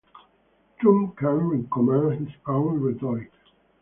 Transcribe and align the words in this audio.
Trump 0.79 1.15
can't 1.15 1.69
command 1.69 2.29
his 2.31 2.39
own 2.47 2.81
rhetoric. 2.81 3.31